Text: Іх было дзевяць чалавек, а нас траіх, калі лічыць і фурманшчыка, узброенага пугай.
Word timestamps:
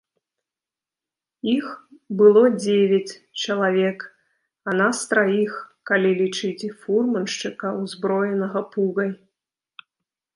Іх 1.55 1.65
было 2.21 2.41
дзевяць 2.63 3.17
чалавек, 3.43 3.99
а 4.71 4.75
нас 4.81 5.03
траіх, 5.11 5.53
калі 5.91 6.09
лічыць 6.23 6.65
і 6.69 6.71
фурманшчыка, 6.81 7.75
узброенага 7.83 8.59
пугай. 8.73 9.11